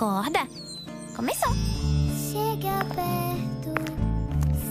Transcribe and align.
Acorda. 0.00 0.48
Começou. 1.14 1.52
Chega 2.32 2.82
perto, 2.94 3.74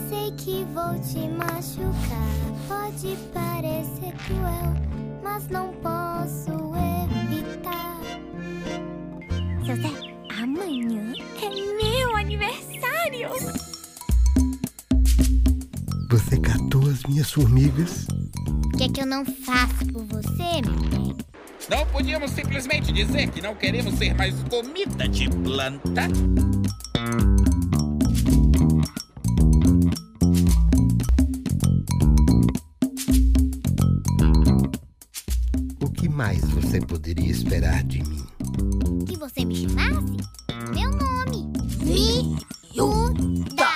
sei 0.08 0.32
que 0.32 0.64
vou 0.74 0.98
te 0.98 1.28
machucar. 1.28 2.40
Pode 2.66 3.16
parecer 3.32 4.12
cruel, 4.26 4.74
mas 5.22 5.46
não 5.46 5.72
posso 5.74 6.50
evitar. 7.30 8.00
Seu 9.64 9.76
Zé, 9.76 10.42
amanhã 10.42 11.12
é 11.40 11.48
meu 11.48 12.16
aniversário. 12.16 13.28
Você 16.10 16.40
catou 16.40 16.90
as 16.90 17.04
minhas 17.04 17.30
formigas? 17.30 18.08
O 18.74 18.76
que 18.76 18.82
é 18.82 18.88
que 18.88 19.00
eu 19.00 19.06
não 19.06 19.24
faço 19.24 19.86
por 19.92 20.04
você, 20.06 20.60
meu 20.66 20.90
bem? 20.90 21.29
Não 21.68 21.86
podíamos 21.86 22.30
simplesmente 22.32 22.92
dizer 22.92 23.30
que 23.30 23.40
não 23.40 23.54
queremos 23.54 23.94
ser 23.94 24.14
mais 24.14 24.34
comida 24.44 25.08
de 25.08 25.28
planta? 25.28 26.08
O 35.82 35.90
que 35.92 36.08
mais 36.08 36.40
você 36.50 36.80
poderia 36.80 37.30
esperar 37.30 37.84
de 37.84 38.02
mim? 38.02 38.26
Que 39.06 39.16
você 39.16 39.44
me 39.44 39.54
chamasse? 39.56 40.16
Meu 40.74 40.90
nome. 40.90 41.52
Viúda. 42.72 43.69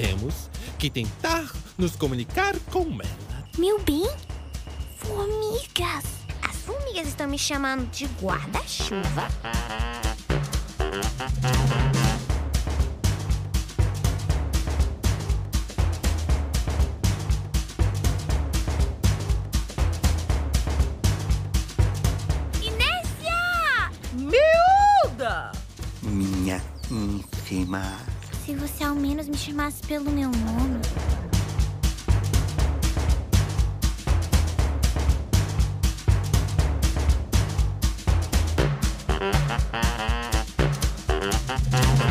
Temos 0.00 0.48
que 0.78 0.88
tentar 0.88 1.44
nos 1.76 1.94
comunicar 1.94 2.58
com 2.72 2.86
ela. 3.02 3.44
Meu 3.58 3.78
bem, 3.80 4.08
formigas. 4.96 6.04
As 6.40 6.56
formigas 6.64 7.08
estão 7.08 7.28
me 7.28 7.38
chamando 7.38 7.86
de 7.90 8.06
guarda-chuva. 8.18 9.28
Inésia! 22.62 23.90
Miúda! 24.14 25.52
Minha 26.02 26.64
ínfima. 26.90 28.09
Se 28.44 28.54
você 28.54 28.82
ao 28.82 28.94
menos 28.94 29.28
me 29.28 29.36
chamasse 29.36 29.82
pelo 29.86 30.10
meu 30.10 30.30
nome. 30.30 30.80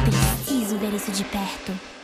Preciso 0.05 0.77
ver 0.77 0.93
isso 0.93 1.11
de 1.11 1.23
perto. 1.25 1.98